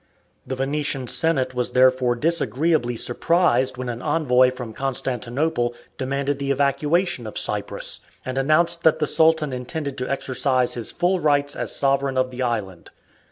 The 0.47 0.55
Venetian 0.55 1.05
Senate 1.05 1.53
was 1.53 1.73
therefore 1.73 2.15
disagreeably 2.15 2.95
surprised 2.95 3.77
when 3.77 3.87
an 3.87 4.01
envoy 4.01 4.49
from 4.49 4.73
Constantinople 4.73 5.75
demanded 5.99 6.39
the 6.39 6.49
evacuation 6.49 7.27
of 7.27 7.37
Cyprus, 7.37 7.99
and 8.25 8.35
announced 8.35 8.81
that 8.81 8.97
the 8.97 9.05
Sultan 9.05 9.53
intended 9.53 9.99
to 9.99 10.09
exercise 10.09 10.73
his 10.73 10.91
full 10.91 11.19
rights 11.19 11.55
as 11.55 11.75
sovereign 11.75 12.17
of 12.17 12.31
the 12.31 12.41
island. 12.41 12.89